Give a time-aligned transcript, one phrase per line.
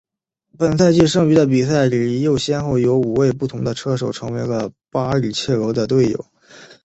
[0.57, 6.25] 本赛季剩余的比赛里又先后有五位不同的车手成为了巴里切罗的队友。